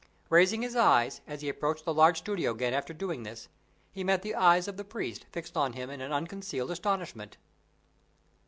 Raising 0.31 0.63
his 0.63 0.75
eyes, 0.75 1.21
as 1.27 1.41
he 1.41 1.49
approached 1.49 1.85
the 1.85 1.93
large 1.93 2.17
studio 2.17 2.53
again 2.53 2.73
after 2.73 2.91
doing 2.91 3.21
this, 3.21 3.49
he 3.91 4.03
met 4.03 4.23
the 4.23 4.33
eyes 4.33 4.67
of 4.67 4.75
the 4.75 4.83
priest 4.83 5.27
fixed 5.31 5.55
on 5.55 5.73
him 5.73 5.91
in 5.91 6.01
unconcealed 6.01 6.71
astonishment. 6.71 7.37